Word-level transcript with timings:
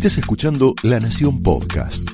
Estás 0.00 0.16
escuchando 0.16 0.74
La 0.82 0.98
Nación 0.98 1.42
Podcast. 1.42 2.08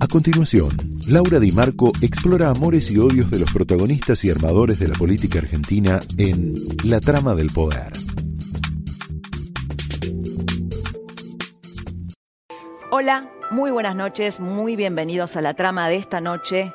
A 0.00 0.08
continuación, 0.08 0.76
Laura 1.06 1.38
Di 1.38 1.52
Marco 1.52 1.92
explora 2.02 2.50
amores 2.50 2.90
y 2.90 2.98
odios 2.98 3.30
de 3.30 3.38
los 3.38 3.52
protagonistas 3.52 4.24
y 4.24 4.30
armadores 4.30 4.80
de 4.80 4.88
la 4.88 4.94
política 4.94 5.38
argentina 5.38 6.00
en 6.18 6.54
La 6.82 6.98
Trama 6.98 7.36
del 7.36 7.50
Poder. 7.50 7.92
Hola, 12.90 13.30
muy 13.52 13.70
buenas 13.70 13.94
noches, 13.94 14.40
muy 14.40 14.74
bienvenidos 14.74 15.36
a 15.36 15.40
la 15.40 15.54
trama 15.54 15.88
de 15.88 15.98
esta 15.98 16.20
noche, 16.20 16.72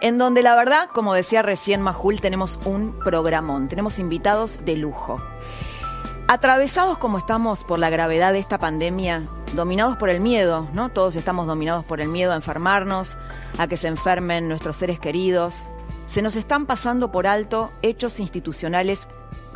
en 0.00 0.18
donde 0.18 0.42
la 0.42 0.56
verdad, 0.56 0.88
como 0.92 1.14
decía 1.14 1.42
recién 1.42 1.80
Majul, 1.80 2.20
tenemos 2.20 2.58
un 2.64 2.98
programón, 3.04 3.68
tenemos 3.68 4.00
invitados 4.00 4.58
de 4.64 4.76
lujo. 4.76 5.22
Atravesados 6.30 6.98
como 6.98 7.16
estamos 7.16 7.64
por 7.64 7.78
la 7.78 7.88
gravedad 7.88 8.34
de 8.34 8.38
esta 8.38 8.58
pandemia, 8.58 9.22
dominados 9.54 9.96
por 9.96 10.10
el 10.10 10.20
miedo, 10.20 10.68
¿no? 10.74 10.90
Todos 10.90 11.16
estamos 11.16 11.46
dominados 11.46 11.86
por 11.86 12.02
el 12.02 12.08
miedo 12.08 12.32
a 12.32 12.36
enfermarnos, 12.36 13.16
a 13.56 13.66
que 13.66 13.78
se 13.78 13.88
enfermen 13.88 14.46
nuestros 14.46 14.76
seres 14.76 15.00
queridos. 15.00 15.62
Se 16.06 16.20
nos 16.20 16.36
están 16.36 16.66
pasando 16.66 17.10
por 17.10 17.26
alto 17.26 17.72
hechos 17.80 18.20
institucionales 18.20 19.08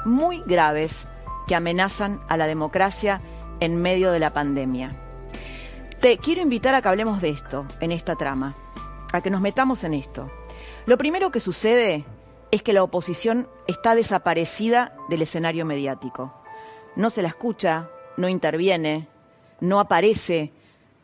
muy 0.06 0.42
graves 0.46 1.06
que 1.46 1.54
amenazan 1.54 2.22
a 2.30 2.38
la 2.38 2.46
democracia 2.46 3.20
en 3.60 3.76
medio 3.82 4.10
de 4.10 4.20
la 4.20 4.32
pandemia. 4.32 4.92
Te 6.00 6.16
quiero 6.16 6.40
invitar 6.40 6.74
a 6.74 6.80
que 6.80 6.88
hablemos 6.88 7.20
de 7.20 7.28
esto 7.28 7.66
en 7.80 7.92
esta 7.92 8.16
trama, 8.16 8.54
a 9.12 9.20
que 9.20 9.28
nos 9.28 9.42
metamos 9.42 9.84
en 9.84 9.92
esto. 9.92 10.26
Lo 10.86 10.96
primero 10.96 11.30
que 11.30 11.40
sucede 11.40 12.06
es 12.50 12.62
que 12.62 12.72
la 12.72 12.82
oposición 12.82 13.46
está 13.66 13.94
desaparecida 13.94 14.96
del 15.10 15.20
escenario 15.20 15.66
mediático 15.66 16.41
no 16.96 17.10
se 17.10 17.22
la 17.22 17.28
escucha, 17.28 17.88
no 18.16 18.28
interviene, 18.28 19.08
no 19.60 19.80
aparece, 19.80 20.52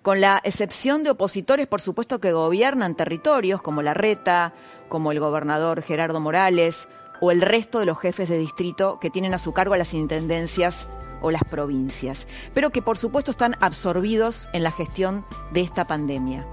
con 0.02 0.20
la 0.20 0.40
excepción 0.44 1.02
de 1.02 1.10
opositores, 1.10 1.66
por 1.66 1.80
supuesto, 1.80 2.20
que 2.20 2.32
gobiernan 2.32 2.94
territorios 2.94 3.60
como 3.62 3.82
la 3.82 3.94
Reta, 3.94 4.54
como 4.88 5.12
el 5.12 5.20
gobernador 5.20 5.82
Gerardo 5.82 6.20
Morales 6.20 6.88
o 7.20 7.30
el 7.30 7.42
resto 7.42 7.78
de 7.80 7.86
los 7.86 7.98
jefes 7.98 8.28
de 8.28 8.38
distrito 8.38 8.98
que 9.00 9.10
tienen 9.10 9.34
a 9.34 9.38
su 9.38 9.52
cargo 9.52 9.76
las 9.76 9.92
intendencias 9.94 10.88
o 11.20 11.30
las 11.30 11.42
provincias, 11.44 12.28
pero 12.54 12.70
que 12.70 12.80
por 12.80 12.96
supuesto 12.96 13.32
están 13.32 13.56
absorbidos 13.60 14.48
en 14.52 14.62
la 14.62 14.70
gestión 14.70 15.26
de 15.52 15.62
esta 15.62 15.86
pandemia. 15.86 16.46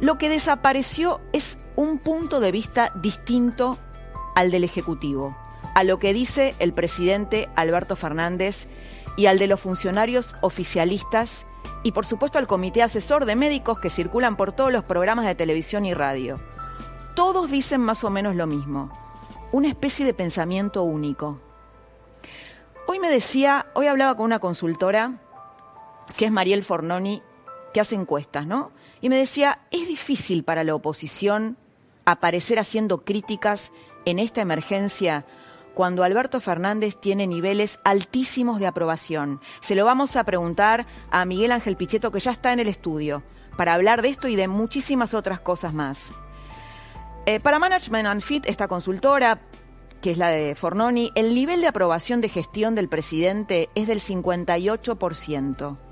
Lo 0.00 0.18
que 0.18 0.28
desapareció 0.28 1.20
es 1.32 1.58
un 1.76 1.98
punto 1.98 2.40
de 2.40 2.52
vista 2.52 2.92
distinto 2.94 3.78
al 4.34 4.50
del 4.50 4.64
Ejecutivo 4.64 5.34
a 5.74 5.84
lo 5.84 5.98
que 5.98 6.12
dice 6.12 6.54
el 6.58 6.72
presidente 6.72 7.48
Alberto 7.56 7.96
Fernández 7.96 8.66
y 9.16 9.26
al 9.26 9.38
de 9.38 9.46
los 9.46 9.60
funcionarios 9.60 10.34
oficialistas 10.40 11.46
y 11.82 11.92
por 11.92 12.06
supuesto 12.06 12.38
al 12.38 12.46
comité 12.46 12.82
asesor 12.82 13.24
de 13.24 13.36
médicos 13.36 13.78
que 13.78 13.90
circulan 13.90 14.36
por 14.36 14.52
todos 14.52 14.72
los 14.72 14.84
programas 14.84 15.26
de 15.26 15.34
televisión 15.34 15.84
y 15.84 15.94
radio. 15.94 16.40
Todos 17.14 17.50
dicen 17.50 17.80
más 17.80 18.04
o 18.04 18.10
menos 18.10 18.34
lo 18.34 18.46
mismo, 18.46 18.90
una 19.52 19.68
especie 19.68 20.06
de 20.06 20.14
pensamiento 20.14 20.82
único. 20.82 21.40
Hoy 22.86 22.98
me 22.98 23.10
decía, 23.10 23.66
hoy 23.74 23.86
hablaba 23.86 24.16
con 24.16 24.26
una 24.26 24.38
consultora, 24.38 25.20
que 26.16 26.26
es 26.26 26.32
Mariel 26.32 26.64
Fornoni, 26.64 27.22
que 27.72 27.80
hace 27.80 27.94
encuestas, 27.94 28.46
¿no? 28.46 28.72
Y 29.00 29.08
me 29.08 29.16
decía, 29.16 29.60
es 29.70 29.88
difícil 29.88 30.44
para 30.44 30.64
la 30.64 30.74
oposición 30.74 31.56
aparecer 32.04 32.58
haciendo 32.58 33.04
críticas 33.04 33.70
en 34.04 34.18
esta 34.18 34.40
emergencia 34.40 35.24
cuando 35.74 36.04
Alberto 36.04 36.40
Fernández 36.40 36.96
tiene 36.96 37.26
niveles 37.26 37.80
altísimos 37.84 38.60
de 38.60 38.66
aprobación. 38.66 39.40
Se 39.60 39.74
lo 39.74 39.84
vamos 39.84 40.16
a 40.16 40.24
preguntar 40.24 40.86
a 41.10 41.24
Miguel 41.24 41.52
Ángel 41.52 41.76
Pichetto, 41.76 42.10
que 42.10 42.20
ya 42.20 42.32
está 42.32 42.52
en 42.52 42.60
el 42.60 42.68
estudio, 42.68 43.22
para 43.56 43.74
hablar 43.74 44.02
de 44.02 44.08
esto 44.08 44.28
y 44.28 44.36
de 44.36 44.48
muchísimas 44.48 45.14
otras 45.14 45.40
cosas 45.40 45.74
más. 45.74 46.10
Eh, 47.26 47.40
para 47.40 47.58
Management 47.58 48.06
and 48.06 48.22
Fit, 48.22 48.46
esta 48.46 48.68
consultora, 48.68 49.40
que 50.00 50.12
es 50.12 50.18
la 50.18 50.28
de 50.28 50.54
Fornoni, 50.54 51.12
el 51.14 51.34
nivel 51.34 51.60
de 51.60 51.68
aprobación 51.68 52.20
de 52.20 52.28
gestión 52.28 52.74
del 52.74 52.88
presidente 52.88 53.68
es 53.74 53.86
del 53.86 54.00
58%. 54.00 55.89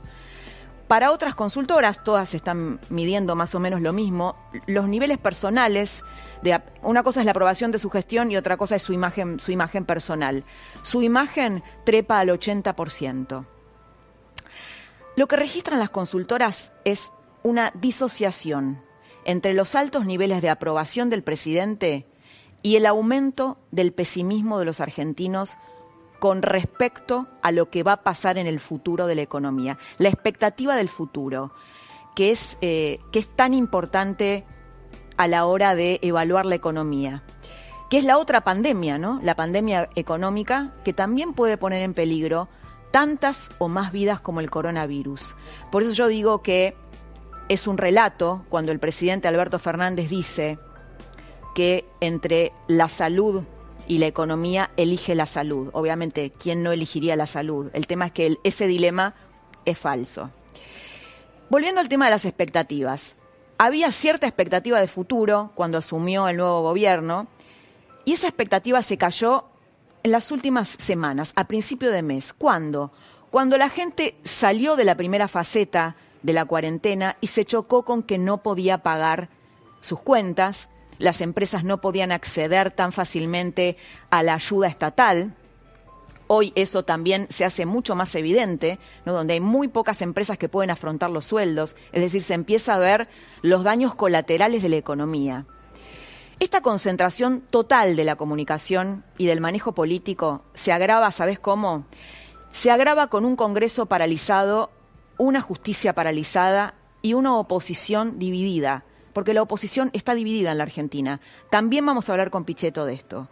Para 0.89 1.13
otras 1.13 1.35
consultoras, 1.35 2.03
todas 2.03 2.33
están 2.33 2.81
midiendo 2.89 3.37
más 3.37 3.55
o 3.55 3.61
menos 3.61 3.83
lo 3.83 3.93
mismo, 3.93 4.37
los 4.67 4.89
niveles 4.89 5.19
personales, 5.19 6.03
de, 6.41 6.59
una 6.83 7.03
cosa 7.03 7.21
es 7.21 7.27
la 7.27 7.33
aprobación 7.33 7.71
de 7.71 7.79
su 7.79 7.91
gestión 7.91 8.31
y 8.31 8.39
otra 8.39 8.57
cosa 8.57 8.77
es 8.77 8.83
su 8.83 8.95
imagen, 8.95 9.39
su 9.39 9.53
imagen 9.53 9.85
personal. 9.85 10.45
Su 10.83 11.03
imagen 11.03 11.63
trepa 11.85 12.21
al 12.21 12.31
80%. 12.31 13.45
Lo 15.15 15.29
que 15.29 15.37
registran 15.37 15.79
las 15.79 15.91
consultoras 15.91 16.73
es 16.87 17.13
una 17.43 17.71
disociación 17.75 18.83
entre 19.27 19.53
los 19.53 19.75
altos 19.75 20.07
niveles 20.07 20.41
de 20.41 20.49
aprobación 20.49 21.11
del 21.11 21.23
presidente 21.23 22.07
y 22.63 22.77
el 22.77 22.87
aumento 22.87 23.59
del 23.73 23.93
pesimismo 23.93 24.59
de 24.59 24.65
los 24.65 24.81
argentinos 24.81 25.59
con 26.19 26.43
respecto 26.43 27.27
a 27.43 27.53
lo 27.53 27.71
que 27.71 27.83
va 27.83 27.93
a 27.93 28.03
pasar 28.03 28.39
en 28.39 28.47
el 28.47 28.61
futuro 28.61 29.07
de 29.07 29.15
la 29.15 29.23
economía, 29.23 29.79
la 29.99 30.09
expectativa 30.09 30.77
del 30.77 30.89
futuro, 30.89 31.53
que 32.15 32.31
es, 32.31 32.59
eh, 32.61 32.99
que 33.13 33.21
es 33.21 33.29
tan 33.29 33.55
importante 33.55 34.45
a 35.17 35.29
la 35.29 35.47
hora 35.47 35.75
de 35.75 35.99
evaluar 36.03 36.47
la 36.47 36.55
economía, 36.55 37.23
que 37.91 37.99
es 37.99 38.05
la 38.05 38.19
otra 38.19 38.43
pandemia, 38.43 38.99
¿no? 38.99 39.21
La 39.23 39.35
pandemia 39.35 39.89
económica, 39.95 40.75
que 40.85 40.93
también 40.93 41.33
puede 41.33 41.57
poner 41.57 41.83
en 41.83 41.95
peligro 41.95 42.49
tantas 42.91 43.51
o 43.59 43.69
más 43.69 43.93
vidas 43.93 44.21
como 44.21 44.41
el 44.41 44.51
coronavirus. 44.51 45.37
Por 45.71 45.83
eso 45.83 45.93
yo 45.93 46.09
digo 46.09 46.43
que 46.43 46.77
es 47.49 47.67
un 47.67 47.79
relato 47.79 48.45
cuando 48.49 48.73
el 48.73 48.79
presidente 48.79 49.29
Alberto 49.29 49.59
Fernández 49.59 50.09
dice 50.09 50.59
que 51.55 51.85
entre 52.01 52.53
la 52.69 52.89
salud 52.89 53.43
y 53.89 53.99
la 53.99 54.07
economía 54.07 54.71
elige 54.77 55.15
la 55.15 55.27
salud. 55.27 55.71
Obviamente, 55.73 56.31
¿quién 56.31 56.63
no 56.63 56.71
elegiría 56.71 57.17
la 57.17 57.27
salud? 57.27 57.71
El 57.73 57.87
tema 57.87 58.07
es 58.07 58.13
que 58.13 58.37
ese 58.45 58.67
dilema 58.67 59.15
es 59.65 59.79
falso. 59.79 60.31
Volviendo 61.51 61.81
al 61.81 61.89
tema 61.89 62.05
de 62.05 62.13
las 62.13 62.27
expectativas. 62.27 63.17
Había 63.57 63.91
cierta 63.91 64.29
expectativa 64.29 64.81
de 64.81 64.87
futuro 64.87 65.51
cuando 65.57 65.79
asumió 65.79 66.29
el 66.29 66.37
nuevo 66.37 66.63
gobierno 66.63 67.27
y 68.05 68.13
esa 68.13 68.29
expectativa 68.29 68.83
se 68.83 68.99
cayó 68.99 69.47
en 70.05 70.13
las 70.13 70.31
últimas 70.31 70.69
semanas, 70.69 71.33
a 71.35 71.49
principio 71.49 71.91
de 71.91 72.03
mes. 72.03 72.33
¿Cuándo? 72.33 72.93
Cuando 73.31 73.59
la 73.59 73.69
gente 73.69 74.17
salió 74.23 74.77
de 74.77 74.85
la 74.85 74.97
primera 74.97 75.27
faceta 75.27 75.97
de 76.23 76.33
la 76.33 76.45
cuarentena 76.45 77.17
y 77.21 77.29
se 77.29 77.45
chocó 77.45 77.85
con 77.85 78.03
que 78.03 78.19
no 78.19 78.43
podía 78.43 78.79
pagar 78.83 79.29
sus 79.81 80.01
cuentas, 80.01 80.69
las 80.99 81.21
empresas 81.21 81.65
no 81.65 81.81
podían 81.81 82.13
acceder 82.13 82.71
tan 82.71 82.93
fácilmente 82.93 83.77
a 84.11 84.23
la 84.23 84.35
ayuda 84.35 84.69
estatal. 84.69 85.35
Hoy 86.27 86.53
eso 86.57 86.85
también 86.85 87.27
se 87.31 87.45
hace 87.45 87.65
mucho 87.65 87.95
más 87.95 88.15
evidente, 88.15 88.79
donde 89.07 89.35
hay 89.35 89.41
muy 89.41 89.69
pocas 89.69 90.03
empresas 90.03 90.37
que 90.37 90.49
pueden 90.49 90.71
afrontar 90.71 91.11
los 91.11 91.25
sueldos, 91.25 91.75
es 91.93 92.03
decir, 92.03 92.23
se 92.23 92.35
empieza 92.35 92.75
a 92.75 92.79
ver 92.79 93.09
los 93.41 93.65
daños 93.65 93.95
colaterales 93.95 94.63
de 94.63 94.69
la 94.69 94.77
economía. 94.77 95.47
Esta 96.41 96.61
concentración 96.61 97.43
total 97.51 97.97
de 97.97 98.05
la 98.05 98.15
comunicación 98.15 99.05
y 99.17 99.27
del 99.27 99.41
manejo 99.41 99.73
político 99.73 100.43
se 100.55 100.71
agrava, 100.71 101.11
¿sabes 101.11 101.39
cómo? 101.39 101.85
Se 102.53 102.71
agrava 102.71 103.09
con 103.09 103.25
un 103.25 103.35
Congreso 103.35 103.87
paralizado, 103.87 104.71
una 105.17 105.41
justicia 105.41 105.95
paralizada 105.95 106.75
y 107.03 107.15
una 107.15 107.37
oposición 107.37 108.19
dividida, 108.19 108.85
porque 109.19 109.35
la 109.35 109.43
oposición 109.43 109.91
está 109.95 110.15
dividida 110.15 110.53
en 110.53 110.59
la 110.59 110.63
Argentina. 110.63 111.21
También 111.51 111.85
vamos 111.85 112.09
a 112.09 112.13
hablar 112.13 112.31
con 112.31 112.45
Pichetto 112.45 112.87
de 112.87 112.95
esto. 112.95 113.29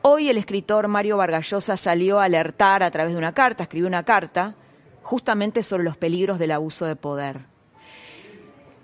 Hoy 0.00 0.30
el 0.30 0.38
escritor 0.38 0.88
Mario 0.88 1.18
Vargallosa 1.18 1.76
salió 1.76 2.18
a 2.18 2.24
alertar 2.24 2.82
a 2.82 2.90
través 2.90 3.12
de 3.12 3.18
una 3.18 3.34
carta, 3.34 3.64
escribió 3.64 3.86
una 3.86 4.06
carta, 4.06 4.54
justamente 5.02 5.64
sobre 5.64 5.84
los 5.84 5.98
peligros 5.98 6.38
del 6.38 6.52
abuso 6.52 6.86
de 6.86 6.96
poder. 6.96 7.40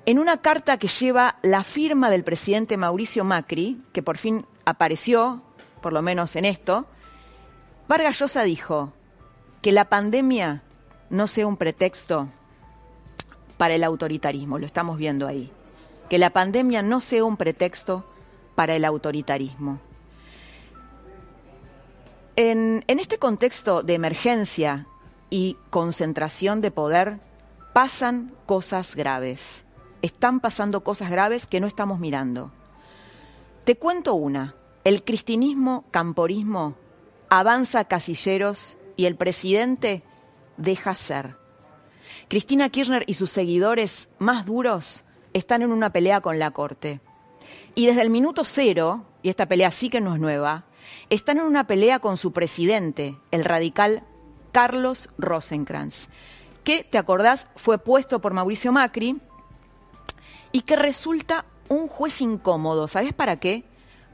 En 0.05 0.19
una 0.19 0.43
carta 0.43 0.77
que 0.77 0.89
lleva 0.89 1.37
la 1.41 1.65
firma 1.65 2.11
del 2.11 2.25
presidente 2.25 2.77
Mauricio 2.77 3.25
Macri, 3.25 3.81
que 3.95 4.03
por 4.03 4.19
fin 4.19 4.45
apareció, 4.67 5.41
por 5.81 5.95
lo 5.95 6.03
menos 6.03 6.37
en 6.37 6.45
esto, 6.45 6.85
Vargallosa 7.89 8.43
dijo 8.43 8.93
que 9.63 9.73
la 9.73 9.87
pandemia 9.87 10.63
no 11.09 11.27
sea 11.27 11.47
un 11.47 11.57
pretexto 11.57 12.29
para 13.57 13.73
el 13.73 13.83
autoritarismo, 13.83 14.59
lo 14.59 14.67
estamos 14.67 14.99
viendo 14.99 15.27
ahí 15.27 15.51
que 16.09 16.19
la 16.19 16.31
pandemia 16.31 16.83
no 16.83 17.01
sea 17.01 17.25
un 17.25 17.37
pretexto 17.37 18.05
para 18.55 18.75
el 18.75 18.85
autoritarismo. 18.85 19.81
En, 22.37 22.85
este 22.87 23.19
contexto 23.19 23.83
de 23.83 23.95
emergencia 23.95 24.87
y 25.29 25.57
concentración 25.71 26.61
de 26.61 26.71
poder, 26.71 27.19
pasan 27.73 28.33
cosas 28.47 28.95
graves. 28.95 29.65
Están 30.03 30.41
pasando 30.41 30.85
cosas 30.85 31.11
graves 31.11 31.47
que 31.47 31.61
no 31.61 31.67
estamos 31.67 31.99
mirando. 31.99 32.53
Te 33.65 33.77
cuento 33.77 34.15
una. 34.15 34.55
El 34.85 35.03
cristinismo 35.03 35.85
camporismo 35.91 36.77
avanza 37.29 37.81
a 37.81 37.85
casilleros 37.85 38.77
y 38.97 39.07
el 39.07 39.17
presidente 39.17 40.05
deja 40.57 40.95
ser. 40.95 41.37
Cristina 42.29 42.69
Kirchner 42.69 43.05
y 43.07 43.15
sus 43.15 43.31
seguidores 43.31 44.09
más 44.19 44.47
duros 44.47 45.05
están 45.39 45.63
en 45.63 45.73
una 45.73 45.91
pelea 45.91 46.21
con 46.21 46.39
la 46.39 46.51
Corte. 46.51 47.01
Y 47.75 47.87
desde 47.87 48.03
el 48.03 48.11
minuto 48.11 48.45
cero, 48.45 49.05
y 49.23 49.29
esta 49.29 49.47
pelea 49.47 49.71
sí 49.71 49.89
que 49.89 50.01
no 50.01 50.15
es 50.15 50.21
nueva, 50.21 50.65
están 51.11 51.39
en 51.39 51.45
una 51.45 51.67
pelea 51.67 51.99
con 51.99 52.17
su 52.17 52.33
presidente, 52.33 53.17
el 53.31 53.45
radical 53.45 54.03
Carlos 54.53 55.11
Rosenkrantz, 55.19 56.09
que, 56.65 56.85
te 56.85 56.99
acordás, 56.99 57.47
fue 57.57 57.79
puesto 57.79 58.21
por 58.21 58.35
Mauricio 58.35 58.73
Macri 58.73 59.21
y 60.53 60.63
que 60.63 60.77
resulta 60.77 61.45
un 61.69 61.89
juez 61.89 62.21
incómodo. 62.21 62.89
¿Sabes 62.89 63.13
para 63.13 63.39
qué? 63.39 63.65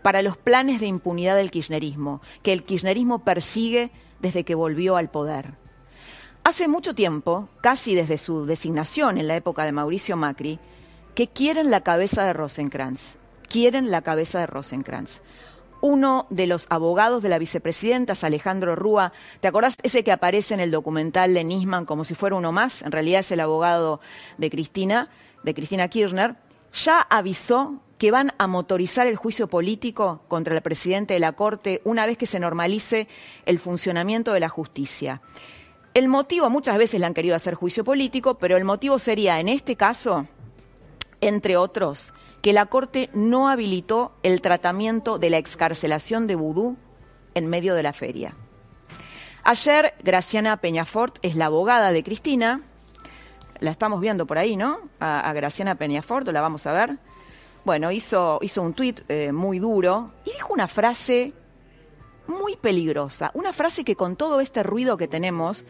Para 0.03 0.23
los 0.23 0.37
planes 0.37 0.81
de 0.81 0.87
impunidad 0.87 1.37
del 1.37 1.50
kirchnerismo, 1.50 2.20
que 2.43 2.53
el 2.53 2.65
kirchnerismo 2.65 3.25
persigue 3.25 3.91
desde 4.20 4.44
que 4.44 4.55
volvió 4.55 4.97
al 4.97 5.11
poder. 5.11 5.56
Hace 6.44 6.69
mucho 6.69 6.94
tiempo, 6.94 7.49
casi 7.62 7.94
desde 7.94 8.19
su 8.19 8.44
designación 8.44 9.17
en 9.19 9.29
la 9.29 9.37
época 9.37 9.65
de 9.65 9.73
Mauricio 9.73 10.17
Macri, 10.17 10.59
que 11.14 11.28
quieren 11.28 11.70
la 11.70 11.82
cabeza 11.82 12.25
de 12.25 12.32
Rosenkrantz. 12.32 13.14
Quieren 13.49 13.90
la 13.90 14.02
cabeza 14.02 14.40
de 14.40 14.46
Rosenkrantz. 14.46 15.20
Uno 15.81 16.26
de 16.31 16.46
los 16.46 16.66
abogados 16.70 17.22
de 17.22 17.28
la 17.28 17.38
vicepresidenta, 17.38 18.14
Alejandro 18.22 18.75
Rúa, 18.75 19.12
¿te 19.40 19.49
acordás 19.49 19.76
ese 19.82 20.02
que 20.02 20.12
aparece 20.12 20.55
en 20.55 20.61
el 20.61 20.70
documental 20.70 21.34
de 21.34 21.44
Nisman 21.44 21.84
como 21.84 22.05
si 22.05 22.14
fuera 22.14 22.37
uno 22.37 22.52
más? 22.52 22.82
En 22.82 22.90
realidad 22.90 23.20
es 23.20 23.31
el 23.32 23.40
abogado 23.40 24.00
de 24.38 24.50
Cristina, 24.50 25.08
de 25.43 25.55
Cristina 25.55 25.88
Kirchner. 25.88 26.37
Ya 26.72 27.00
avisó 27.00 27.81
que 27.99 28.10
van 28.10 28.32
a 28.38 28.46
motorizar 28.46 29.06
el 29.06 29.17
juicio 29.17 29.46
político 29.46 30.22
contra 30.26 30.55
el 30.55 30.62
presidente 30.62 31.14
de 31.14 31.20
la 31.20 31.32
Corte 31.32 31.81
una 31.84 32.06
vez 32.06 32.19
que 32.19 32.26
se 32.26 32.40
normalice 32.40 33.06
el 33.46 33.58
funcionamiento 33.58 34.32
de 34.32 34.40
la 34.40 34.49
justicia. 34.49 35.20
El 35.93 36.08
motivo, 36.08 36.50
muchas 36.50 36.76
veces 36.76 36.99
le 36.99 37.06
han 37.06 37.14
querido 37.14 37.37
hacer 37.37 37.55
juicio 37.55 37.84
político, 37.84 38.34
pero 38.38 38.56
el 38.56 38.64
motivo 38.64 38.99
sería, 38.99 39.38
en 39.38 39.49
este 39.49 39.76
caso, 39.76 40.26
entre 41.29 41.56
otros, 41.56 42.12
que 42.43 42.53
la 42.53 42.67
Corte 42.67 43.11
no 43.15 43.49
habilitó 43.49 44.12
el 44.23 44.41
tratamiento 44.41 45.19
de 45.19 45.31
la 45.31 45.38
excarcelación 45.38 46.26
de 46.26 46.35
vudú 46.35 46.76
en 47.35 47.49
medio 47.49 47.75
de 47.75 47.82
la 47.82 47.93
feria. 47.93 48.35
Ayer, 49.43 49.94
Graciana 50.03 50.56
Peñafort 50.59 51.19
es 51.23 51.37
la 51.37 51.47
abogada 51.47 51.93
de 51.93 52.03
Cristina. 52.03 52.62
La 53.61 53.71
estamos 53.71 54.00
viendo 54.00 54.26
por 54.26 54.38
ahí, 54.38 54.56
¿no? 54.56 54.81
A, 55.00 55.32
Graciana 55.35 55.75
Peñafort, 55.75 56.29
la 56.29 56.41
vamos 56.41 56.67
a 56.67 56.73
ver. 56.73 56.99
Bueno, 57.65 57.91
hizo, 57.91 58.38
hizo 58.43 58.62
un 58.62 58.75
tuit 58.75 59.00
eh, 59.09 59.32
muy 59.32 59.59
duro 59.59 60.12
y 60.25 60.32
dijo 60.32 60.53
una 60.53 60.69
frase 60.69 61.32
muy 62.27 62.56
peligrosa. 62.56 63.31
Una 63.35 63.53
frase 63.53 63.85
que 63.85 63.97
con 63.97 64.17
todo 64.17 64.41
este 64.41 64.62
ruido 64.62 64.97
que 64.97 65.09
tenemos, 65.09 65.65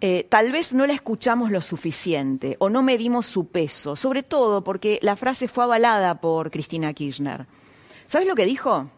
eh, 0.00 0.26
tal 0.28 0.52
vez 0.52 0.74
no 0.74 0.86
la 0.86 0.92
escuchamos 0.92 1.50
lo 1.50 1.62
suficiente 1.62 2.56
o 2.58 2.68
no 2.68 2.82
medimos 2.82 3.26
su 3.26 3.48
peso, 3.48 3.96
sobre 3.96 4.22
todo 4.22 4.62
porque 4.62 4.98
la 5.02 5.16
frase 5.16 5.48
fue 5.48 5.64
avalada 5.64 6.20
por 6.20 6.50
Cristina 6.50 6.92
Kirchner. 6.92 7.46
¿Sabes 8.06 8.28
lo 8.28 8.34
que 8.34 8.46
dijo? 8.46 8.90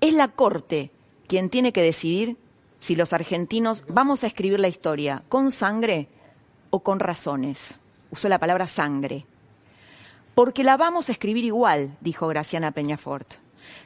Es 0.00 0.14
la 0.14 0.28
Corte 0.28 0.90
quien 1.26 1.48
tiene 1.48 1.72
que 1.72 1.82
decidir 1.82 2.36
si 2.80 2.96
los 2.96 3.12
argentinos 3.12 3.84
vamos 3.88 4.24
a 4.24 4.26
escribir 4.26 4.60
la 4.60 4.68
historia 4.68 5.22
con 5.28 5.50
sangre 5.50 6.08
o 6.70 6.80
con 6.80 7.00
razones. 7.00 7.78
Usó 8.10 8.28
la 8.28 8.38
palabra 8.38 8.66
sangre. 8.66 9.26
Porque 10.34 10.64
la 10.64 10.76
vamos 10.76 11.08
a 11.08 11.12
escribir 11.12 11.44
igual, 11.44 11.96
dijo 12.00 12.28
Graciana 12.28 12.70
Peñafort. 12.70 13.34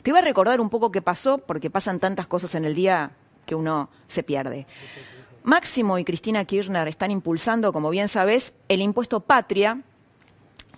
Te 0.03 0.11
voy 0.11 0.21
a 0.21 0.25
recordar 0.25 0.61
un 0.61 0.69
poco 0.69 0.93
qué 0.93 1.03
pasó, 1.03 1.39
porque 1.39 1.71
pasan 1.71 1.99
tantas 1.99 2.27
cosas 2.27 2.55
en 2.55 2.65
el 2.65 2.75
día 2.75 3.13
que 3.47 3.55
uno 3.55 3.89
se 4.09 4.23
pierde. 4.23 4.67
Máximo 5.45 5.99
y 5.99 6.05
Cristina 6.05 6.45
Kirchner 6.45 6.87
están 6.89 7.11
impulsando, 7.11 7.73
como 7.73 7.91
bien 7.91 8.09
sabes, 8.09 8.55
el 8.69 8.81
impuesto 8.81 9.21
patria 9.21 9.83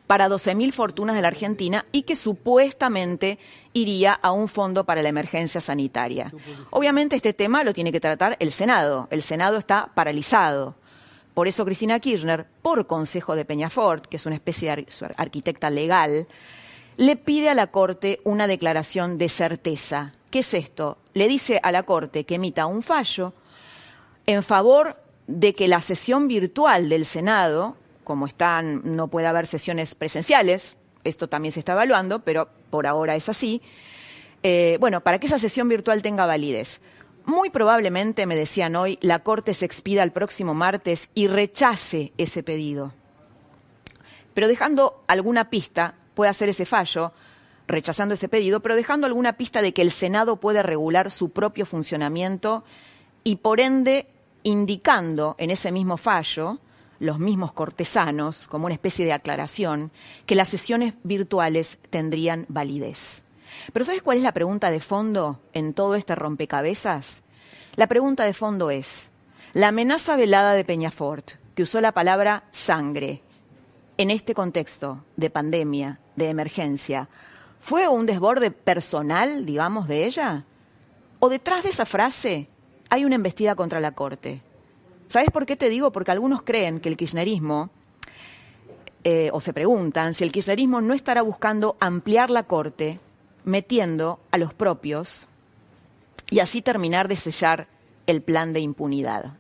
para 0.07 0.29
12.000 0.29 0.73
fortunas 0.73 1.17
de 1.17 1.23
la 1.23 1.29
Argentina 1.29 1.87
y 1.93 2.03
que 2.03 2.17
supuestamente 2.17 3.39
iría 3.73 4.13
a 4.13 4.33
un 4.33 4.49
fondo 4.49 4.85
para 4.85 5.03
la 5.03 5.09
emergencia 5.09 5.61
sanitaria. 5.61 6.33
Obviamente 6.71 7.17
este 7.17 7.33
tema 7.33 7.65
lo 7.65 7.73
tiene 7.73 7.93
que 7.93 8.01
tratar 8.01 8.37
el 8.41 8.53
Senado. 8.53 9.09
El 9.11 9.23
Senado 9.23 9.59
está 9.59 9.91
paralizado. 9.95 10.75
Por 11.35 11.49
eso 11.49 11.65
Cristina 11.65 11.99
Kirchner, 12.01 12.47
por 12.63 12.87
consejo 12.87 13.35
de 13.35 13.45
Peñafort, 13.45 14.07
que 14.07 14.17
es 14.17 14.27
una 14.27 14.37
especie 14.37 14.75
de 14.75 14.87
arquitecta 15.17 15.69
legal, 15.69 16.29
le 16.97 17.17
pide 17.17 17.49
a 17.51 17.55
la 17.55 17.67
Corte 17.69 18.21
una 18.25 18.47
declaración 18.47 19.19
de 19.19 19.29
certeza. 19.29 20.13
¿Qué 20.31 20.41
es 20.41 20.55
esto? 20.55 20.99
Le 21.13 21.29
dice 21.29 21.61
a 21.63 21.73
la 21.73 21.83
Corte 21.83 22.25
que 22.25 22.37
emita 22.37 22.67
un 22.67 22.83
fallo 22.83 23.33
en 24.27 24.43
favor 24.43 24.97
de 25.27 25.55
que 25.55 25.69
la 25.69 25.81
sesión 25.81 26.29
virtual 26.29 26.89
del 26.89 27.05
Senado, 27.05 27.77
como 28.05 28.27
están, 28.27 28.83
no 28.85 29.09
puede 29.09 29.27
haber 29.27 29.47
sesiones 29.47 29.95
presenciales, 29.95 30.77
esto 31.05 31.29
también 31.29 31.53
se 31.53 31.61
está 31.61 31.73
evaluando, 31.73 32.21
pero 32.21 32.49
por 32.71 32.87
ahora 32.87 33.17
es 33.17 33.29
así, 33.29 33.63
eh, 34.43 34.77
bueno, 34.81 35.01
para 35.03 35.19
que 35.19 35.27
esa 35.27 35.39
sesión 35.39 35.69
virtual 35.69 36.03
tenga 36.03 36.27
validez. 36.27 36.81
Muy 37.25 37.49
probablemente, 37.49 38.27
me 38.27 38.37
decían 38.37 38.77
hoy, 38.77 38.99
la 39.01 39.21
Corte 39.21 39.55
se 39.55 39.65
expida 39.65 40.03
el 40.03 40.13
próximo 40.13 40.53
martes 40.53 41.09
y 41.15 41.27
rechace 41.27 42.13
ese 42.19 42.43
pedido. 42.43 42.93
Pero 44.35 44.49
dejando 44.49 45.03
alguna 45.07 45.49
pista, 45.49 45.95
puede 46.15 46.31
hacer 46.31 46.51
ese 46.51 46.67
fallo, 46.67 47.13
rechazando 47.67 48.15
ese 48.15 48.29
pedido, 48.29 48.61
pero 48.61 48.77
dejando 48.77 49.07
alguna 49.07 49.35
pista 49.35 49.63
de 49.63 49.73
que 49.73 49.81
el 49.81 49.91
Senado 49.91 50.37
puede 50.37 50.63
regular 50.63 51.11
su 51.11 51.31
propio 51.31 51.65
funcionamiento 51.65 52.65
y 53.23 53.37
por 53.37 53.61
ende 53.61 54.07
indicando 54.45 55.35
en 55.39 55.51
ese 55.51 55.73
mismo 55.73 55.97
fallo, 55.97 56.61
los 57.01 57.19
mismos 57.19 57.53
cortesanos, 57.53 58.47
como 58.47 58.67
una 58.67 58.75
especie 58.75 59.05
de 59.05 59.13
aclaración, 59.13 59.91
que 60.27 60.37
las 60.37 60.49
sesiones 60.49 60.95
virtuales 61.03 61.79
tendrían 61.91 62.47
validez. 62.49 63.23
Pero 63.73 63.85
¿sabes 63.85 64.03
cuál 64.03 64.19
es 64.19 64.23
la 64.23 64.33
pregunta 64.33 64.71
de 64.71 64.81
fondo 64.81 65.41
en 65.53 65.75
todo 65.75 65.97
este 65.97 66.15
rompecabezas? 66.15 67.23
La 67.75 67.89
pregunta 67.89 68.25
de 68.25 68.35
fondo 68.35 68.71
es, 68.71 69.11
la 69.53 69.69
amenaza 69.69 70.17
velada 70.17 70.55
de 70.55 70.65
Peñafort, 70.65 71.33
que 71.55 71.63
usó 71.63 71.81
la 71.81 71.93
palabra 71.93 72.45
sangre, 72.53 73.23
en 73.97 74.11
este 74.11 74.35
contexto 74.35 75.05
de 75.17 75.31
pandemia, 75.31 76.01
de 76.17 76.29
emergencia, 76.29 77.09
¿fue 77.61 77.89
un 77.89 78.07
desborde 78.07 78.51
personal, 78.51 79.47
digamos, 79.47 79.89
de 79.89 80.05
ella? 80.05 80.45
¿O 81.21 81.29
detrás 81.29 81.63
de 81.63 81.71
esa 81.71 81.87
frase 81.87 82.49
hay 82.95 83.05
una 83.05 83.17
embestida 83.17 83.57
contra 83.57 83.81
la 83.81 83.93
Corte. 83.93 84.41
¿Sabes 85.09 85.29
por 85.31 85.47
qué 85.47 85.57
te 85.57 85.69
digo? 85.69 85.91
Porque 85.91 86.13
algunos 86.13 86.43
creen 86.43 86.79
que 86.79 86.89
el 86.89 86.97
kirchnerismo, 86.97 87.71
eh, 89.03 89.31
o 89.33 89.41
se 89.41 89.53
preguntan 89.53 90.15
si 90.15 90.23
el 90.23 90.31
kirchnerismo 90.31 90.81
no 90.81 90.95
estará 90.95 91.23
buscando 91.23 91.77
ampliar 91.81 92.31
la 92.31 92.45
Corte, 92.45 93.01
metiendo 93.45 94.21
a 94.31 94.39
los 94.39 94.55
propios 94.55 95.27
y 96.31 96.39
así 96.39 96.63
terminar 96.63 97.09
de 97.09 97.17
sellar 97.17 97.67
el 98.07 98.23
plan 98.23 98.53
de 98.53 98.61
impunidad. 98.61 99.37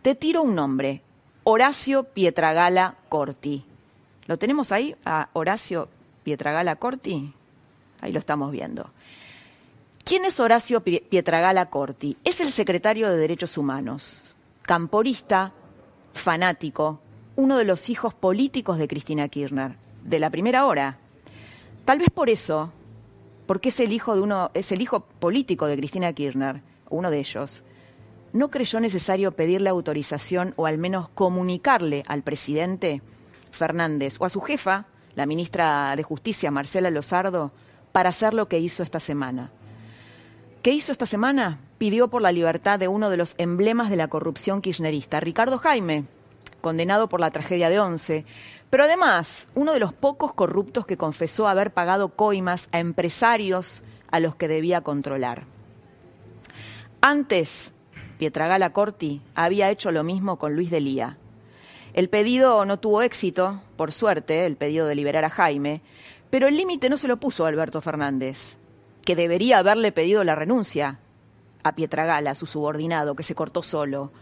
Te 0.00 0.14
tiro 0.14 0.42
un 0.42 0.54
nombre, 0.54 1.02
Horacio 1.44 2.04
Pietragala 2.04 2.96
Corti. 3.10 3.66
¿Lo 4.26 4.38
tenemos 4.38 4.72
ahí 4.72 4.96
a 5.04 5.28
Horacio 5.34 5.90
Pietragala 6.24 6.76
Corti? 6.76 7.34
Ahí 8.00 8.12
lo 8.12 8.18
estamos 8.18 8.50
viendo. 8.50 8.90
¿Quién 10.12 10.26
es 10.26 10.40
Horacio 10.40 10.82
Pietragala 10.82 11.70
Corti? 11.70 12.18
Es 12.22 12.42
el 12.42 12.52
secretario 12.52 13.08
de 13.08 13.16
Derechos 13.16 13.56
Humanos, 13.56 14.22
camporista, 14.60 15.54
fanático, 16.12 17.00
uno 17.34 17.56
de 17.56 17.64
los 17.64 17.88
hijos 17.88 18.12
políticos 18.12 18.76
de 18.76 18.88
Cristina 18.88 19.26
Kirchner, 19.28 19.78
de 20.04 20.18
la 20.18 20.28
primera 20.28 20.66
hora. 20.66 20.98
Tal 21.86 21.98
vez 21.98 22.10
por 22.10 22.28
eso, 22.28 22.70
porque 23.46 23.70
es 23.70 23.80
el 23.80 23.90
hijo 23.90 24.14
de 24.14 24.20
uno, 24.20 24.50
es 24.52 24.70
el 24.70 24.82
hijo 24.82 25.00
político 25.00 25.64
de 25.64 25.78
Cristina 25.78 26.12
Kirchner, 26.12 26.60
uno 26.90 27.10
de 27.10 27.18
ellos, 27.18 27.62
no 28.34 28.50
creyó 28.50 28.80
necesario 28.80 29.32
pedirle 29.32 29.70
autorización 29.70 30.52
o 30.56 30.66
al 30.66 30.76
menos 30.76 31.08
comunicarle 31.08 32.02
al 32.06 32.20
presidente 32.20 33.00
Fernández 33.50 34.16
o 34.20 34.26
a 34.26 34.28
su 34.28 34.42
jefa, 34.42 34.84
la 35.14 35.24
ministra 35.24 35.96
de 35.96 36.02
Justicia, 36.02 36.50
Marcela 36.50 36.90
Lozardo, 36.90 37.50
para 37.92 38.10
hacer 38.10 38.34
lo 38.34 38.46
que 38.46 38.58
hizo 38.58 38.82
esta 38.82 39.00
semana 39.00 39.50
¿Qué 40.62 40.70
hizo 40.70 40.92
esta 40.92 41.06
semana? 41.06 41.58
Pidió 41.78 42.06
por 42.06 42.22
la 42.22 42.30
libertad 42.30 42.78
de 42.78 42.86
uno 42.86 43.10
de 43.10 43.16
los 43.16 43.34
emblemas 43.36 43.90
de 43.90 43.96
la 43.96 44.06
corrupción 44.06 44.62
kirchnerista, 44.62 45.18
Ricardo 45.18 45.58
Jaime, 45.58 46.04
condenado 46.60 47.08
por 47.08 47.18
la 47.18 47.32
tragedia 47.32 47.68
de 47.68 47.80
Once, 47.80 48.24
pero 48.70 48.84
además 48.84 49.48
uno 49.56 49.72
de 49.72 49.80
los 49.80 49.92
pocos 49.92 50.32
corruptos 50.32 50.86
que 50.86 50.96
confesó 50.96 51.48
haber 51.48 51.72
pagado 51.72 52.10
coimas 52.10 52.68
a 52.70 52.78
empresarios 52.78 53.82
a 54.12 54.20
los 54.20 54.36
que 54.36 54.46
debía 54.46 54.82
controlar. 54.82 55.46
Antes, 57.00 57.72
Pietragala 58.20 58.72
Corti 58.72 59.20
había 59.34 59.68
hecho 59.68 59.90
lo 59.90 60.04
mismo 60.04 60.38
con 60.38 60.54
Luis 60.54 60.70
Delía. 60.70 61.18
El 61.92 62.08
pedido 62.08 62.64
no 62.66 62.78
tuvo 62.78 63.02
éxito, 63.02 63.60
por 63.74 63.90
suerte, 63.90 64.46
el 64.46 64.56
pedido 64.56 64.86
de 64.86 64.94
liberar 64.94 65.24
a 65.24 65.30
Jaime, 65.30 65.82
pero 66.30 66.46
el 66.46 66.56
límite 66.56 66.88
no 66.88 66.98
se 66.98 67.08
lo 67.08 67.16
puso 67.16 67.46
Alberto 67.46 67.80
Fernández 67.80 68.58
que 69.04 69.16
debería 69.16 69.58
haberle 69.58 69.92
pedido 69.92 70.24
la 70.24 70.34
renuncia 70.34 70.98
a 71.62 71.74
Pietragala, 71.74 72.34
su 72.34 72.46
subordinado, 72.46 73.14
que 73.14 73.22
se 73.22 73.34
cortó 73.34 73.62
solo. 73.62 74.12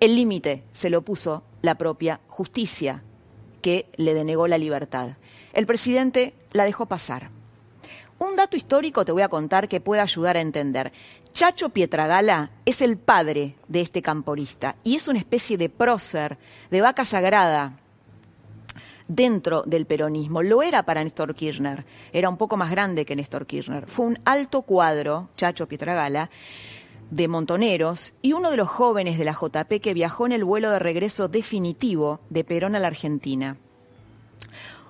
El 0.00 0.16
límite 0.16 0.64
se 0.72 0.90
lo 0.90 1.02
puso 1.02 1.44
la 1.60 1.76
propia 1.76 2.20
justicia, 2.28 3.02
que 3.60 3.86
le 3.96 4.14
denegó 4.14 4.48
la 4.48 4.58
libertad. 4.58 5.10
El 5.52 5.66
presidente 5.66 6.34
la 6.52 6.64
dejó 6.64 6.86
pasar. 6.86 7.30
Un 8.18 8.36
dato 8.36 8.56
histórico 8.56 9.04
te 9.04 9.12
voy 9.12 9.22
a 9.22 9.28
contar 9.28 9.68
que 9.68 9.80
puede 9.80 10.00
ayudar 10.00 10.36
a 10.36 10.40
entender. 10.40 10.92
Chacho 11.32 11.70
Pietragala 11.70 12.50
es 12.64 12.80
el 12.82 12.96
padre 12.96 13.56
de 13.68 13.80
este 13.80 14.02
camporista 14.02 14.76
y 14.84 14.96
es 14.96 15.08
una 15.08 15.18
especie 15.18 15.56
de 15.56 15.68
prócer, 15.68 16.38
de 16.70 16.80
vaca 16.80 17.04
sagrada 17.04 17.81
dentro 19.14 19.62
del 19.66 19.86
peronismo. 19.86 20.42
Lo 20.42 20.62
era 20.62 20.84
para 20.84 21.04
Néstor 21.04 21.34
Kirchner, 21.34 21.84
era 22.12 22.28
un 22.28 22.36
poco 22.36 22.56
más 22.56 22.70
grande 22.70 23.04
que 23.04 23.16
Néstor 23.16 23.46
Kirchner. 23.46 23.86
Fue 23.86 24.06
un 24.06 24.18
alto 24.24 24.62
cuadro, 24.62 25.28
Chacho 25.36 25.68
Pietragala, 25.68 26.30
de 27.10 27.28
montoneros 27.28 28.14
y 28.22 28.32
uno 28.32 28.50
de 28.50 28.56
los 28.56 28.68
jóvenes 28.68 29.18
de 29.18 29.24
la 29.26 29.34
JP 29.34 29.80
que 29.82 29.92
viajó 29.92 30.24
en 30.24 30.32
el 30.32 30.44
vuelo 30.44 30.70
de 30.70 30.78
regreso 30.78 31.28
definitivo 31.28 32.20
de 32.30 32.42
Perón 32.42 32.74
a 32.74 32.78
la 32.78 32.86
Argentina. 32.86 33.58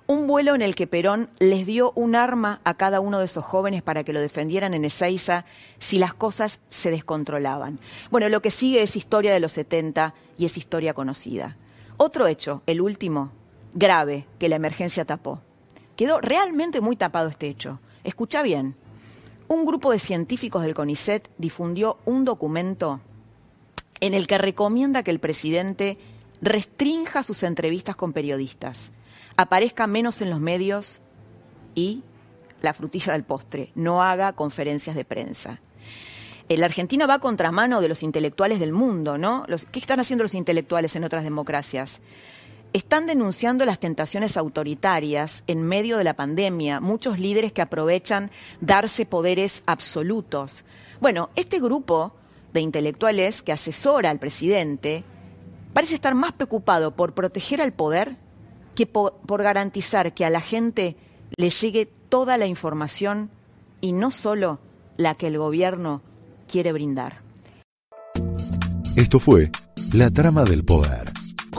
Un 0.06 0.26
vuelo 0.26 0.54
en 0.54 0.62
el 0.62 0.74
que 0.74 0.86
Perón 0.86 1.30
les 1.40 1.66
dio 1.66 1.92
un 1.96 2.14
arma 2.14 2.60
a 2.64 2.74
cada 2.74 3.00
uno 3.00 3.18
de 3.18 3.24
esos 3.24 3.44
jóvenes 3.44 3.82
para 3.82 4.04
que 4.04 4.12
lo 4.12 4.20
defendieran 4.20 4.74
en 4.74 4.84
Ezeiza 4.84 5.44
si 5.80 5.98
las 5.98 6.14
cosas 6.14 6.60
se 6.70 6.90
descontrolaban. 6.90 7.80
Bueno, 8.10 8.28
lo 8.28 8.42
que 8.42 8.50
sigue 8.50 8.82
es 8.82 8.94
historia 8.94 9.32
de 9.32 9.40
los 9.40 9.52
70 9.52 10.14
y 10.38 10.44
es 10.44 10.56
historia 10.56 10.94
conocida. 10.94 11.56
Otro 11.96 12.26
hecho, 12.26 12.62
el 12.66 12.80
último, 12.80 13.32
grave, 13.74 14.26
que 14.38 14.48
la 14.48 14.56
emergencia 14.56 15.04
tapó. 15.04 15.40
Quedó 15.96 16.20
realmente 16.20 16.80
muy 16.80 16.96
tapado 16.96 17.28
este 17.28 17.48
hecho. 17.48 17.80
Escucha 18.04 18.42
bien 18.42 18.76
un 19.52 19.66
grupo 19.66 19.92
de 19.92 19.98
científicos 19.98 20.62
del 20.62 20.72
CONICET 20.72 21.28
difundió 21.36 21.98
un 22.06 22.24
documento 22.24 23.00
en 24.00 24.14
el 24.14 24.26
que 24.26 24.38
recomienda 24.38 25.02
que 25.02 25.10
el 25.10 25.20
presidente 25.20 25.98
restrinja 26.40 27.22
sus 27.22 27.42
entrevistas 27.42 27.94
con 27.94 28.14
periodistas, 28.14 28.90
aparezca 29.36 29.86
menos 29.86 30.22
en 30.22 30.30
los 30.30 30.40
medios 30.40 31.00
y, 31.74 32.02
la 32.62 32.72
frutilla 32.72 33.12
del 33.12 33.24
postre, 33.24 33.70
no 33.74 34.02
haga 34.02 34.32
conferencias 34.32 34.96
de 34.96 35.04
prensa. 35.04 35.60
Eh, 36.48 36.56
la 36.56 36.64
Argentina 36.66 37.06
va 37.06 37.14
a 37.14 37.18
contramano 37.18 37.82
de 37.82 37.88
los 37.88 38.02
intelectuales 38.02 38.58
del 38.58 38.72
mundo, 38.72 39.18
¿no? 39.18 39.44
¿Qué 39.70 39.78
están 39.78 40.00
haciendo 40.00 40.24
los 40.24 40.34
intelectuales 40.34 40.96
en 40.96 41.04
otras 41.04 41.24
democracias? 41.24 42.00
Están 42.72 43.06
denunciando 43.06 43.64
las 43.64 43.78
tentaciones 43.78 44.36
autoritarias 44.36 45.44
en 45.46 45.62
medio 45.62 45.98
de 45.98 46.04
la 46.04 46.14
pandemia, 46.14 46.80
muchos 46.80 47.18
líderes 47.18 47.52
que 47.52 47.62
aprovechan 47.62 48.30
darse 48.60 49.04
poderes 49.04 49.62
absolutos. 49.66 50.64
Bueno, 51.00 51.30
este 51.36 51.60
grupo 51.60 52.14
de 52.52 52.60
intelectuales 52.60 53.42
que 53.42 53.52
asesora 53.52 54.10
al 54.10 54.18
presidente 54.18 55.04
parece 55.72 55.94
estar 55.94 56.14
más 56.14 56.32
preocupado 56.32 56.94
por 56.94 57.14
proteger 57.14 57.60
al 57.60 57.72
poder 57.72 58.16
que 58.74 58.86
por, 58.86 59.20
garantizar 59.26 60.14
que 60.14 60.24
a 60.24 60.30
la 60.30 60.40
gente 60.40 60.96
le 61.36 61.50
llegue 61.50 61.86
toda 62.08 62.38
la 62.38 62.46
información 62.46 63.30
y 63.80 63.92
no 63.92 64.10
solo 64.10 64.60
la 64.96 65.14
que 65.14 65.26
el 65.26 65.38
gobierno 65.38 66.02
quiere 66.46 66.72
brindar. 66.72 67.20
Esto 68.96 69.18
fue 69.18 69.50
La 69.92 70.10
Trama 70.10 70.44
del 70.44 70.64
Poder 70.64 71.11